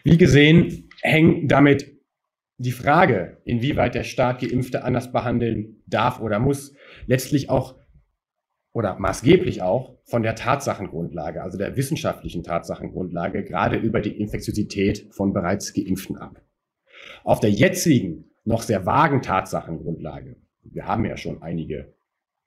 Wie 0.03 0.17
gesehen, 0.17 0.89
hängt 1.01 1.51
damit 1.51 1.97
die 2.57 2.71
Frage, 2.71 3.37
inwieweit 3.45 3.95
der 3.95 4.03
Staat 4.03 4.41
Geimpfte 4.41 4.83
anders 4.83 5.11
behandeln 5.11 5.81
darf 5.87 6.19
oder 6.19 6.39
muss, 6.39 6.73
letztlich 7.05 7.49
auch 7.49 7.79
oder 8.73 8.99
maßgeblich 8.99 9.61
auch 9.61 9.97
von 10.05 10.23
der 10.23 10.35
Tatsachengrundlage, 10.35 11.41
also 11.41 11.57
der 11.57 11.75
wissenschaftlichen 11.75 12.43
Tatsachengrundlage, 12.43 13.43
gerade 13.43 13.77
über 13.77 14.01
die 14.01 14.19
Infektiosität 14.19 15.07
von 15.11 15.33
bereits 15.33 15.73
Geimpften 15.73 16.17
ab. 16.17 16.41
Auf 17.23 17.39
der 17.39 17.49
jetzigen, 17.49 18.31
noch 18.43 18.61
sehr 18.61 18.85
vagen 18.85 19.21
Tatsachengrundlage, 19.21 20.35
wir 20.63 20.85
haben 20.85 21.05
ja 21.05 21.17
schon 21.17 21.41
einige 21.41 21.93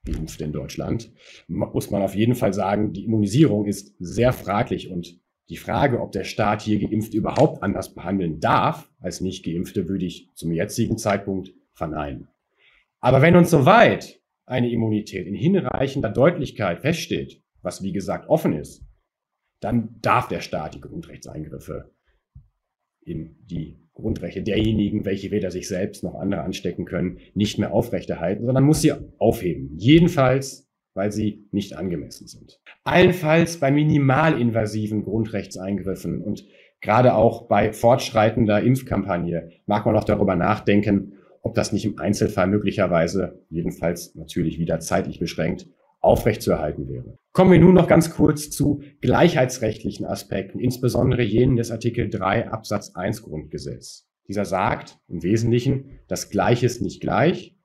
Geimpfte 0.04 0.44
in 0.44 0.52
Deutschland, 0.52 1.12
muss 1.46 1.90
man 1.90 2.02
auf 2.02 2.14
jeden 2.14 2.34
Fall 2.34 2.52
sagen, 2.52 2.92
die 2.92 3.04
Immunisierung 3.04 3.66
ist 3.66 3.94
sehr 3.98 4.32
fraglich 4.32 4.90
und 4.90 5.20
die 5.48 5.56
Frage, 5.56 6.00
ob 6.00 6.12
der 6.12 6.24
Staat 6.24 6.62
hier 6.62 6.80
Geimpfte 6.80 7.16
überhaupt 7.16 7.62
anders 7.62 7.94
behandeln 7.94 8.40
darf 8.40 8.90
als 8.98 9.20
nicht 9.20 9.44
Geimpfte, 9.44 9.88
würde 9.88 10.06
ich 10.06 10.30
zum 10.34 10.52
jetzigen 10.52 10.98
Zeitpunkt 10.98 11.52
verneinen. 11.72 12.28
Aber 13.00 13.22
wenn 13.22 13.36
uns 13.36 13.50
soweit 13.50 14.20
eine 14.46 14.70
Immunität 14.70 15.26
in 15.26 15.34
hinreichender 15.34 16.10
Deutlichkeit 16.10 16.80
feststeht, 16.80 17.42
was 17.62 17.82
wie 17.82 17.92
gesagt 17.92 18.28
offen 18.28 18.52
ist, 18.52 18.84
dann 19.60 20.00
darf 20.00 20.28
der 20.28 20.40
Staat 20.40 20.74
die 20.74 20.80
Grundrechtseingriffe 20.80 21.92
in 23.04 23.36
die 23.44 23.81
Grundrechte 23.94 24.42
derjenigen, 24.42 25.04
welche 25.04 25.30
weder 25.30 25.50
sich 25.50 25.68
selbst 25.68 26.02
noch 26.02 26.14
andere 26.14 26.42
anstecken 26.42 26.84
können, 26.84 27.18
nicht 27.34 27.58
mehr 27.58 27.72
aufrechterhalten, 27.72 28.46
sondern 28.46 28.64
muss 28.64 28.82
sie 28.82 28.92
aufheben. 29.18 29.70
Jedenfalls, 29.76 30.68
weil 30.94 31.12
sie 31.12 31.46
nicht 31.52 31.76
angemessen 31.76 32.26
sind. 32.26 32.60
Allenfalls 32.84 33.58
bei 33.58 33.70
minimalinvasiven 33.70 35.04
Grundrechtseingriffen 35.04 36.22
und 36.22 36.46
gerade 36.80 37.14
auch 37.14 37.48
bei 37.48 37.72
fortschreitender 37.72 38.62
Impfkampagne 38.62 39.50
mag 39.66 39.86
man 39.86 39.96
auch 39.96 40.04
darüber 40.04 40.36
nachdenken, 40.36 41.14
ob 41.42 41.54
das 41.54 41.72
nicht 41.72 41.84
im 41.84 41.98
Einzelfall 41.98 42.46
möglicherweise, 42.46 43.40
jedenfalls 43.50 44.14
natürlich 44.14 44.58
wieder 44.58 44.80
zeitlich 44.80 45.18
beschränkt, 45.18 45.66
aufrechtzuerhalten 46.02 46.88
wäre. 46.88 47.16
Kommen 47.32 47.52
wir 47.52 47.60
nun 47.60 47.74
noch 47.74 47.88
ganz 47.88 48.10
kurz 48.10 48.50
zu 48.50 48.82
gleichheitsrechtlichen 49.00 50.04
Aspekten, 50.04 50.58
insbesondere 50.58 51.22
jenen 51.22 51.56
des 51.56 51.70
Artikel 51.70 52.10
3 52.10 52.50
Absatz 52.50 52.94
1 52.94 53.22
Grundgesetz. 53.22 54.06
Dieser 54.28 54.44
sagt 54.44 54.98
im 55.08 55.22
Wesentlichen, 55.22 56.00
dass 56.08 56.30
Gleiches 56.30 56.80
nicht 56.80 57.00
gleich, 57.00 57.56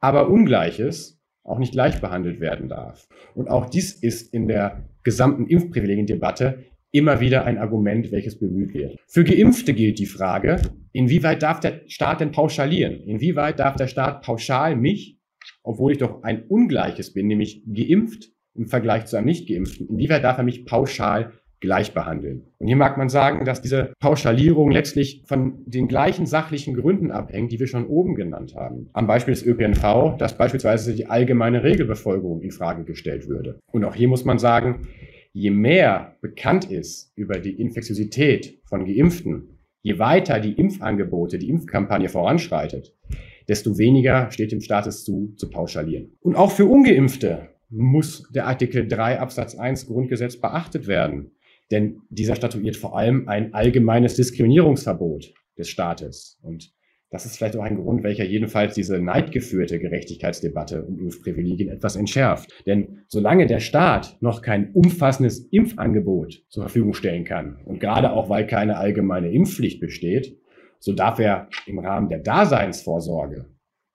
aber 0.00 0.28
Ungleiches 0.28 1.20
auch 1.42 1.58
nicht 1.58 1.72
gleich 1.72 2.00
behandelt 2.00 2.40
werden 2.40 2.68
darf. 2.68 3.08
Und 3.34 3.48
auch 3.48 3.66
dies 3.66 3.92
ist 3.92 4.32
in 4.32 4.48
der 4.48 4.88
gesamten 5.02 5.46
Impfprivilegiendebatte 5.46 6.64
immer 6.92 7.20
wieder 7.20 7.44
ein 7.44 7.58
Argument, 7.58 8.10
welches 8.10 8.38
bemüht 8.38 8.74
wird. 8.74 8.98
Für 9.06 9.24
Geimpfte 9.24 9.74
gilt 9.74 9.98
die 9.98 10.06
Frage, 10.06 10.60
inwieweit 10.92 11.42
darf 11.42 11.60
der 11.60 11.82
Staat 11.88 12.20
denn 12.20 12.32
pauschalieren? 12.32 13.02
Inwieweit 13.02 13.58
darf 13.58 13.76
der 13.76 13.86
Staat 13.86 14.22
pauschal 14.22 14.76
mich 14.76 15.15
obwohl 15.62 15.92
ich 15.92 15.98
doch 15.98 16.22
ein 16.22 16.44
Ungleiches 16.46 17.12
bin, 17.12 17.26
nämlich 17.26 17.62
geimpft 17.66 18.30
im 18.54 18.66
Vergleich 18.66 19.06
zu 19.06 19.16
einem 19.16 19.26
Nicht-Geimpften, 19.26 19.88
inwieweit 19.88 20.24
darf 20.24 20.38
er 20.38 20.44
mich 20.44 20.64
pauschal 20.64 21.32
gleich 21.60 21.94
behandeln? 21.94 22.44
Und 22.58 22.66
hier 22.66 22.76
mag 22.76 22.96
man 22.96 23.08
sagen, 23.08 23.44
dass 23.44 23.62
diese 23.62 23.92
Pauschalierung 24.00 24.70
letztlich 24.70 25.22
von 25.26 25.62
den 25.66 25.88
gleichen 25.88 26.26
sachlichen 26.26 26.74
Gründen 26.74 27.10
abhängt, 27.10 27.52
die 27.52 27.60
wir 27.60 27.66
schon 27.66 27.86
oben 27.86 28.14
genannt 28.14 28.54
haben. 28.54 28.88
Am 28.92 29.06
Beispiel 29.06 29.34
des 29.34 29.44
ÖPNV, 29.44 30.16
dass 30.18 30.38
beispielsweise 30.38 30.94
die 30.94 31.06
allgemeine 31.06 31.62
Regelbefolgung 31.62 32.40
in 32.42 32.50
Frage 32.50 32.84
gestellt 32.84 33.28
würde. 33.28 33.58
Und 33.72 33.84
auch 33.84 33.94
hier 33.94 34.08
muss 34.08 34.24
man 34.24 34.38
sagen, 34.38 34.88
je 35.32 35.50
mehr 35.50 36.16
bekannt 36.20 36.70
ist 36.70 37.12
über 37.16 37.38
die 37.38 37.60
Infektiosität 37.60 38.60
von 38.64 38.84
Geimpften, 38.84 39.58
je 39.82 39.98
weiter 39.98 40.40
die 40.40 40.52
Impfangebote, 40.52 41.38
die 41.38 41.48
Impfkampagne 41.48 42.08
voranschreitet, 42.08 42.94
desto 43.48 43.78
weniger 43.78 44.30
steht 44.30 44.52
dem 44.52 44.60
Staates 44.60 45.04
zu, 45.04 45.34
zu 45.36 45.50
pauschalieren. 45.50 46.16
Und 46.20 46.36
auch 46.36 46.50
für 46.50 46.66
Ungeimpfte 46.66 47.48
muss 47.68 48.24
der 48.32 48.46
Artikel 48.46 48.86
3 48.86 49.20
Absatz 49.20 49.54
1 49.54 49.86
Grundgesetz 49.86 50.36
beachtet 50.36 50.86
werden. 50.86 51.32
Denn 51.70 52.02
dieser 52.10 52.36
statuiert 52.36 52.76
vor 52.76 52.96
allem 52.96 53.28
ein 53.28 53.54
allgemeines 53.54 54.14
Diskriminierungsverbot 54.14 55.34
des 55.58 55.68
Staates. 55.68 56.38
Und 56.42 56.72
das 57.10 57.24
ist 57.24 57.36
vielleicht 57.36 57.56
auch 57.56 57.62
ein 57.62 57.76
Grund, 57.76 58.02
welcher 58.02 58.24
jedenfalls 58.24 58.74
diese 58.74 58.98
neidgeführte 58.98 59.78
Gerechtigkeitsdebatte 59.78 60.84
um 60.84 60.98
Impfprivilegien 60.98 61.68
etwas 61.68 61.96
entschärft. 61.96 62.50
Denn 62.66 63.04
solange 63.08 63.46
der 63.46 63.60
Staat 63.60 64.16
noch 64.20 64.42
kein 64.42 64.72
umfassendes 64.72 65.38
Impfangebot 65.50 66.44
zur 66.48 66.64
Verfügung 66.64 66.94
stellen 66.94 67.24
kann 67.24 67.60
und 67.64 67.80
gerade 67.80 68.12
auch 68.12 68.28
weil 68.28 68.46
keine 68.46 68.76
allgemeine 68.76 69.30
Impfpflicht 69.30 69.80
besteht, 69.80 70.36
so 70.78 70.92
darf 70.92 71.18
er 71.18 71.48
im 71.66 71.78
Rahmen 71.78 72.08
der 72.08 72.18
Daseinsvorsorge, 72.18 73.46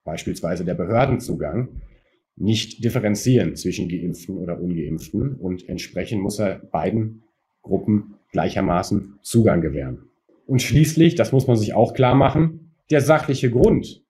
beispielsweise 0.03 0.65
der 0.65 0.75
Behördenzugang, 0.75 1.81
nicht 2.35 2.83
differenzieren 2.83 3.55
zwischen 3.55 3.87
Geimpften 3.87 4.37
oder 4.37 4.59
Ungeimpften 4.59 5.35
und 5.35 5.67
entsprechend 5.69 6.21
muss 6.21 6.39
er 6.39 6.59
beiden 6.59 7.23
Gruppen 7.61 8.15
gleichermaßen 8.31 9.19
Zugang 9.21 9.61
gewähren. 9.61 10.09
Und 10.47 10.61
schließlich, 10.61 11.15
das 11.15 11.31
muss 11.31 11.47
man 11.47 11.55
sich 11.55 11.73
auch 11.73 11.93
klar 11.93 12.15
machen, 12.15 12.73
der 12.89 13.01
sachliche 13.01 13.51
Grund, 13.51 14.03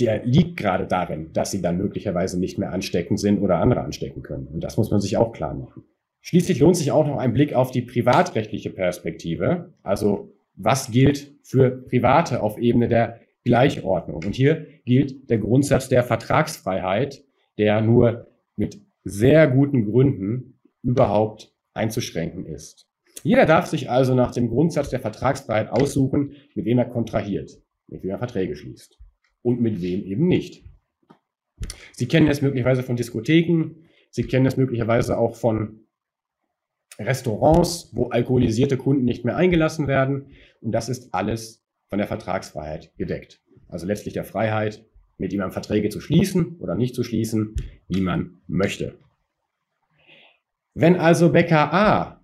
der 0.00 0.24
liegt 0.24 0.56
gerade 0.56 0.86
darin, 0.86 1.32
dass 1.32 1.50
sie 1.50 1.60
dann 1.60 1.78
möglicherweise 1.78 2.38
nicht 2.38 2.58
mehr 2.58 2.72
ansteckend 2.72 3.18
sind 3.18 3.40
oder 3.40 3.56
andere 3.58 3.80
anstecken 3.80 4.22
können. 4.22 4.46
Und 4.46 4.62
das 4.62 4.76
muss 4.76 4.90
man 4.90 5.00
sich 5.00 5.16
auch 5.16 5.32
klar 5.32 5.54
machen. 5.54 5.82
Schließlich 6.20 6.60
lohnt 6.60 6.76
sich 6.76 6.92
auch 6.92 7.06
noch 7.06 7.18
ein 7.18 7.32
Blick 7.32 7.54
auf 7.54 7.70
die 7.70 7.82
privatrechtliche 7.82 8.70
Perspektive. 8.70 9.72
Also 9.82 10.34
was 10.58 10.90
gilt 10.90 11.34
für 11.42 11.70
Private 11.70 12.42
auf 12.42 12.58
Ebene 12.58 12.88
der 12.88 13.20
Gleichordnung. 13.44 14.22
Und 14.24 14.34
hier 14.34 14.66
gilt 14.84 15.30
der 15.30 15.38
Grundsatz 15.38 15.88
der 15.88 16.02
Vertragsfreiheit, 16.02 17.24
der 17.56 17.80
nur 17.80 18.26
mit 18.56 18.80
sehr 19.04 19.48
guten 19.48 19.84
Gründen 19.84 20.60
überhaupt 20.82 21.54
einzuschränken 21.72 22.44
ist. 22.44 22.86
Jeder 23.22 23.46
darf 23.46 23.66
sich 23.66 23.88
also 23.88 24.14
nach 24.14 24.32
dem 24.32 24.48
Grundsatz 24.48 24.90
der 24.90 25.00
Vertragsfreiheit 25.00 25.70
aussuchen, 25.70 26.34
mit 26.54 26.66
wem 26.66 26.78
er 26.78 26.84
kontrahiert, 26.84 27.50
mit 27.86 28.02
wem 28.02 28.10
er 28.10 28.18
Verträge 28.18 28.54
schließt 28.54 28.98
und 29.42 29.60
mit 29.60 29.80
wem 29.80 30.02
eben 30.02 30.26
nicht. 30.26 30.64
Sie 31.92 32.06
kennen 32.06 32.28
es 32.28 32.42
möglicherweise 32.42 32.82
von 32.82 32.96
Diskotheken, 32.96 33.88
Sie 34.10 34.22
kennen 34.24 34.46
es 34.46 34.56
möglicherweise 34.56 35.18
auch 35.18 35.36
von 35.36 35.80
Restaurants, 36.98 37.90
wo 37.92 38.08
alkoholisierte 38.08 38.76
Kunden 38.76 39.04
nicht 39.04 39.24
mehr 39.24 39.36
eingelassen 39.36 39.86
werden. 39.86 40.28
Und 40.60 40.72
das 40.72 40.88
ist 40.88 41.14
alles 41.14 41.64
von 41.88 41.98
der 41.98 42.08
Vertragsfreiheit 42.08 42.92
gedeckt. 42.96 43.40
Also 43.68 43.86
letztlich 43.86 44.14
der 44.14 44.24
Freiheit, 44.24 44.84
mit 45.18 45.32
jemandem 45.32 45.52
Verträge 45.52 45.88
zu 45.88 46.00
schließen 46.00 46.56
oder 46.58 46.74
nicht 46.76 46.94
zu 46.94 47.02
schließen, 47.02 47.56
wie 47.88 48.00
man 48.00 48.40
möchte. 48.46 48.98
Wenn 50.74 50.96
also 50.96 51.30
Bäcker 51.30 51.72
A 51.74 52.14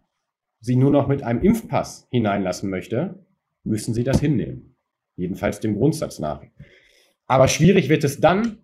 Sie 0.61 0.77
nur 0.77 0.91
noch 0.91 1.09
mit 1.09 1.23
einem 1.23 1.43
Impfpass 1.43 2.07
hineinlassen 2.11 2.71
möchte, 2.71 3.27
müssen 3.65 3.93
Sie 3.93 4.05
das 4.05 4.21
hinnehmen. 4.21 4.77
Jedenfalls 5.17 5.61
dem 5.61 5.77
Grundsatz 5.77 6.19
nach. 6.19 6.43
Aber 7.27 7.49
schwierig 7.49 7.91
wird 7.91 8.03
es 8.03 8.21
dann, 8.21 8.64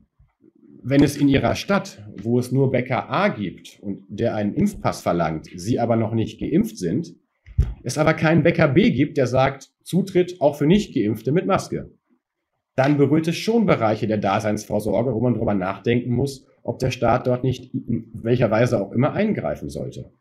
wenn 0.83 1.03
es 1.03 1.17
in 1.17 1.29
Ihrer 1.29 1.55
Stadt, 1.55 2.05
wo 2.23 2.39
es 2.39 2.53
nur 2.53 2.71
Bäcker 2.71 3.11
A 3.11 3.29
gibt 3.29 3.79
und 3.81 4.05
der 4.09 4.35
einen 4.35 4.55
Impfpass 4.55 5.03
verlangt, 5.03 5.49
Sie 5.55 5.79
aber 5.79 5.97
noch 5.97 6.13
nicht 6.13 6.41
geimpft 6.41 6.79
sind, 6.79 7.15
es 7.83 7.99
aber 7.99 8.15
keinen 8.15 8.43
Bäcker 8.43 8.69
B 8.69 8.91
gibt, 8.91 9.17
der 9.17 9.27
sagt, 9.27 9.71
Zutritt 9.83 10.41
auch 10.41 10.57
für 10.57 10.67
Nicht-Geimpfte 10.67 11.33
mit 11.33 11.47
Maske. 11.47 11.91
Dann 12.77 12.97
berührt 12.97 13.29
es 13.29 13.37
schon 13.37 13.67
Bereiche 13.67 14.07
der 14.07 14.19
Daseinsvorsorge, 14.19 15.13
wo 15.15 15.21
man 15.21 15.35
darüber 15.35 15.55
nachdenken 15.55 16.13
muss, 16.13 16.47
ob 16.63 16.79
der 16.79 16.91
Staat 16.91 17.27
dort 17.27 17.45
nicht 17.45 17.75
in 17.75 18.11
welcher 18.15 18.51
Weise 18.51 18.81
auch 18.81 18.93
immer 18.93 19.13
eingreifen 19.13 19.69
sollte. 19.69 20.13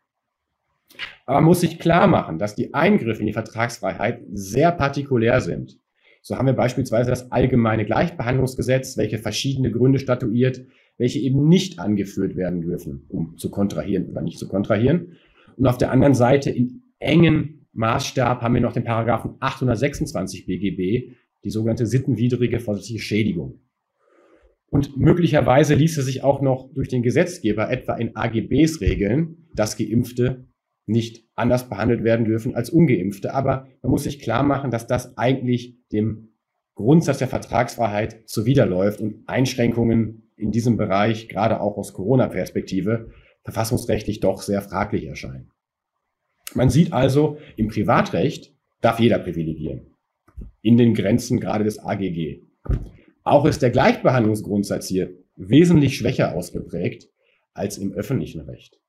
Aber 1.24 1.36
man 1.36 1.44
muss 1.44 1.60
sich 1.60 1.78
klar 1.78 2.06
machen, 2.06 2.38
dass 2.38 2.54
die 2.54 2.74
Eingriffe 2.74 3.20
in 3.20 3.26
die 3.26 3.32
Vertragsfreiheit 3.32 4.22
sehr 4.32 4.72
partikulär 4.72 5.40
sind. 5.40 5.79
So 6.22 6.36
haben 6.36 6.46
wir 6.46 6.52
beispielsweise 6.52 7.10
das 7.10 7.32
allgemeine 7.32 7.84
Gleichbehandlungsgesetz, 7.84 8.96
welche 8.96 9.18
verschiedene 9.18 9.70
Gründe 9.70 9.98
statuiert, 9.98 10.66
welche 10.98 11.18
eben 11.18 11.48
nicht 11.48 11.78
angeführt 11.78 12.36
werden 12.36 12.60
dürfen, 12.60 13.06
um 13.08 13.38
zu 13.38 13.50
kontrahieren 13.50 14.10
oder 14.10 14.20
nicht 14.20 14.38
zu 14.38 14.48
kontrahieren. 14.48 15.16
Und 15.56 15.66
auf 15.66 15.78
der 15.78 15.90
anderen 15.90 16.14
Seite 16.14 16.50
in 16.50 16.82
engen 16.98 17.66
Maßstab 17.72 18.42
haben 18.42 18.54
wir 18.54 18.60
noch 18.60 18.74
den 18.74 18.84
Paragraphen 18.84 19.36
826 19.40 20.46
BGB, 20.46 21.14
die 21.44 21.50
sogenannte 21.50 21.86
sittenwidrige 21.86 22.60
vorsätzliche 22.60 23.00
Schädigung. 23.00 23.60
Und 24.70 24.96
möglicherweise 24.96 25.74
ließe 25.74 26.02
sich 26.02 26.22
auch 26.22 26.42
noch 26.42 26.72
durch 26.74 26.88
den 26.88 27.02
Gesetzgeber 27.02 27.70
etwa 27.70 27.94
in 27.94 28.14
AGBs 28.14 28.80
regeln, 28.80 29.48
dass 29.54 29.76
Geimpfte 29.76 30.49
nicht 30.90 31.24
anders 31.34 31.68
behandelt 31.68 32.04
werden 32.04 32.24
dürfen 32.24 32.54
als 32.54 32.70
ungeimpfte. 32.70 33.32
Aber 33.34 33.68
man 33.82 33.90
muss 33.90 34.04
sich 34.04 34.20
klar 34.20 34.42
machen, 34.42 34.70
dass 34.70 34.86
das 34.86 35.16
eigentlich 35.16 35.76
dem 35.92 36.34
Grundsatz 36.74 37.18
der 37.18 37.28
Vertragsfreiheit 37.28 38.28
zuwiderläuft 38.28 39.00
und 39.00 39.22
Einschränkungen 39.26 40.30
in 40.36 40.50
diesem 40.50 40.76
Bereich, 40.76 41.28
gerade 41.28 41.60
auch 41.60 41.76
aus 41.76 41.92
Corona-Perspektive, 41.92 43.10
verfassungsrechtlich 43.42 44.20
doch 44.20 44.42
sehr 44.42 44.62
fraglich 44.62 45.06
erscheinen. 45.06 45.50
Man 46.54 46.70
sieht 46.70 46.92
also, 46.92 47.38
im 47.56 47.68
Privatrecht 47.68 48.54
darf 48.80 48.98
jeder 48.98 49.18
privilegieren. 49.18 49.94
In 50.62 50.76
den 50.76 50.94
Grenzen 50.94 51.38
gerade 51.38 51.64
des 51.64 51.78
AGG. 51.78 52.42
Auch 53.22 53.44
ist 53.44 53.62
der 53.62 53.70
Gleichbehandlungsgrundsatz 53.70 54.88
hier 54.88 55.12
wesentlich 55.36 55.96
schwächer 55.96 56.34
ausgeprägt 56.34 57.08
als 57.54 57.78
im 57.78 57.92
öffentlichen 57.92 58.40
Recht. 58.40 58.80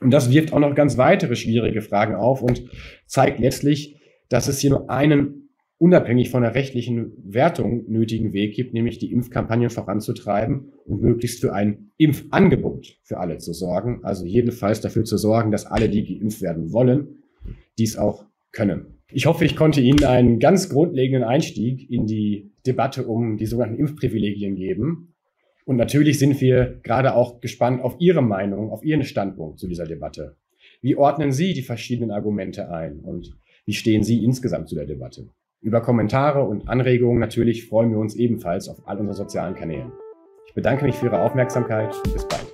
Und 0.00 0.10
das 0.10 0.30
wirft 0.30 0.52
auch 0.52 0.60
noch 0.60 0.74
ganz 0.74 0.96
weitere 0.96 1.36
schwierige 1.36 1.82
Fragen 1.82 2.14
auf 2.14 2.42
und 2.42 2.62
zeigt 3.06 3.40
letztlich, 3.40 4.00
dass 4.28 4.48
es 4.48 4.60
hier 4.60 4.70
nur 4.70 4.90
einen 4.90 5.48
unabhängig 5.78 6.30
von 6.30 6.42
der 6.42 6.54
rechtlichen 6.54 7.12
Wertung 7.24 7.84
nötigen 7.88 8.32
Weg 8.32 8.54
gibt, 8.54 8.74
nämlich 8.74 8.98
die 8.98 9.12
Impfkampagnen 9.12 9.70
voranzutreiben 9.70 10.72
und 10.84 11.00
möglichst 11.00 11.40
für 11.40 11.52
ein 11.52 11.90
Impfangebot 11.96 12.98
für 13.04 13.18
alle 13.18 13.38
zu 13.38 13.52
sorgen. 13.52 14.00
Also 14.02 14.26
jedenfalls 14.26 14.80
dafür 14.80 15.04
zu 15.04 15.16
sorgen, 15.16 15.52
dass 15.52 15.66
alle, 15.66 15.88
die 15.88 16.18
geimpft 16.18 16.42
werden 16.42 16.72
wollen, 16.72 17.22
dies 17.78 17.96
auch 17.96 18.26
können. 18.50 18.98
Ich 19.10 19.26
hoffe, 19.26 19.44
ich 19.44 19.56
konnte 19.56 19.80
Ihnen 19.80 20.04
einen 20.04 20.38
ganz 20.38 20.68
grundlegenden 20.68 21.22
Einstieg 21.22 21.88
in 21.90 22.06
die 22.06 22.50
Debatte 22.66 23.06
um 23.06 23.36
die 23.36 23.46
sogenannten 23.46 23.78
Impfprivilegien 23.80 24.56
geben. 24.56 25.14
Und 25.68 25.76
natürlich 25.76 26.18
sind 26.18 26.40
wir 26.40 26.80
gerade 26.82 27.14
auch 27.14 27.42
gespannt 27.42 27.82
auf 27.82 27.96
Ihre 27.98 28.22
Meinung, 28.22 28.70
auf 28.70 28.82
Ihren 28.82 29.02
Standpunkt 29.02 29.58
zu 29.58 29.68
dieser 29.68 29.84
Debatte. 29.84 30.34
Wie 30.80 30.96
ordnen 30.96 31.30
Sie 31.30 31.52
die 31.52 31.60
verschiedenen 31.60 32.10
Argumente 32.10 32.70
ein 32.70 33.00
und 33.00 33.36
wie 33.66 33.74
stehen 33.74 34.02
Sie 34.02 34.24
insgesamt 34.24 34.70
zu 34.70 34.76
der 34.76 34.86
Debatte? 34.86 35.28
Über 35.60 35.82
Kommentare 35.82 36.42
und 36.42 36.70
Anregungen 36.70 37.18
natürlich 37.18 37.68
freuen 37.68 37.90
wir 37.90 37.98
uns 37.98 38.16
ebenfalls 38.16 38.66
auf 38.70 38.88
all 38.88 38.96
unseren 38.96 39.16
sozialen 39.16 39.54
Kanälen. 39.54 39.92
Ich 40.46 40.54
bedanke 40.54 40.86
mich 40.86 40.94
für 40.94 41.06
Ihre 41.06 41.20
Aufmerksamkeit 41.20 41.94
bis 42.14 42.26
bald. 42.26 42.47